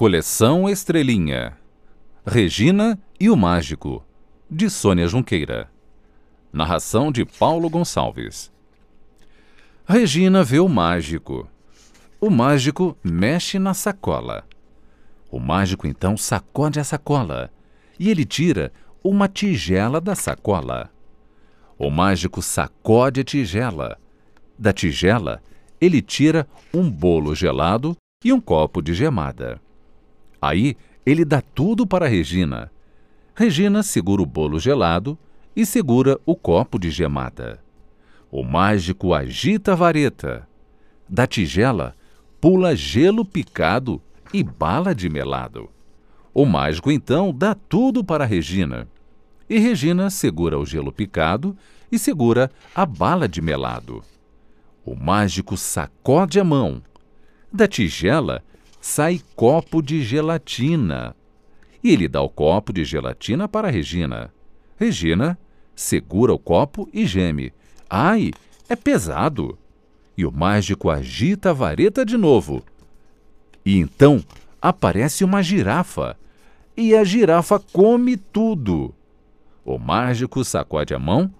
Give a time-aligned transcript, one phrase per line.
[0.00, 1.58] Coleção Estrelinha.
[2.26, 4.02] Regina e o Mágico,
[4.50, 5.70] de Sônia Junqueira.
[6.50, 8.50] Narração de Paulo Gonçalves.
[9.86, 11.46] Regina vê o mágico.
[12.18, 14.46] O mágico mexe na sacola.
[15.30, 17.50] O mágico então sacode a sacola
[17.98, 18.72] e ele tira
[19.04, 20.90] uma tigela da sacola.
[21.78, 23.98] O mágico sacode a tigela.
[24.58, 25.42] Da tigela,
[25.78, 27.94] ele tira um bolo gelado
[28.24, 29.60] e um copo de gemada.
[30.40, 32.70] Aí ele dá tudo para Regina.
[33.34, 35.18] Regina segura o bolo gelado
[35.54, 37.60] e segura o copo de gemada.
[38.30, 40.48] O mágico agita a vareta.
[41.08, 41.96] Da tigela
[42.40, 44.00] pula gelo picado
[44.32, 45.68] e bala de melado.
[46.32, 48.88] O mágico então dá tudo para Regina.
[49.48, 51.56] E Regina segura o gelo picado
[51.90, 54.02] e segura a bala de melado.
[54.84, 56.80] O mágico sacode a mão.
[57.52, 58.44] Da tigela
[58.80, 61.14] sai copo de gelatina.
[61.82, 64.32] E ele dá o copo de gelatina para Regina.
[64.76, 65.38] Regina
[65.74, 67.52] segura o copo e geme.
[67.88, 68.32] Ai,
[68.68, 69.58] é pesado!
[70.16, 72.62] E o mágico agita a vareta de novo.
[73.64, 74.22] E então
[74.60, 76.16] aparece uma girafa.
[76.76, 78.94] E a girafa come tudo.
[79.64, 81.32] O mágico sacode a mão,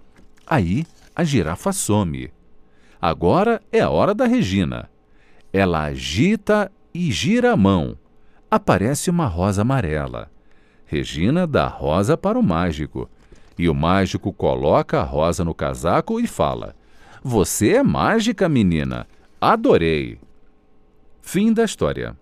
[0.45, 0.85] aí
[1.15, 2.31] a girafa some.
[3.01, 4.89] Agora é a hora da Regina.
[5.51, 7.97] Ela agita e gira a mão.
[8.49, 10.29] Aparece uma rosa amarela.
[10.85, 13.09] Regina dá a rosa para o mágico.
[13.57, 16.75] E o mágico coloca a rosa no casaco e fala:
[17.23, 19.07] Você é mágica, menina.
[19.39, 20.19] Adorei.
[21.21, 22.17] Fim da história.